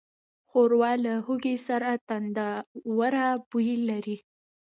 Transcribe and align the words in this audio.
ښوروا 0.49 0.91
له 1.05 1.13
هوږې 1.25 1.55
سره 1.67 1.89
تندهوره 2.07 3.27
بوی 3.49 3.71
لري. 3.89 4.17